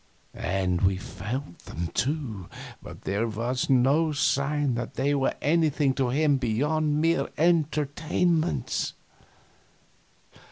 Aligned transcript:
And 0.33 0.81
we 0.81 0.97
felt 0.97 1.59
them, 1.65 1.89
too, 1.93 2.49
but 2.81 3.01
there 3.03 3.27
was 3.27 3.69
no 3.69 4.11
sign 4.13 4.73
that 4.73 4.95
they 4.95 5.13
were 5.13 5.35
anything 5.43 5.93
to 5.93 6.09
him 6.09 6.37
beyond 6.37 6.99
mere 6.99 7.29
entertainments. 7.37 8.93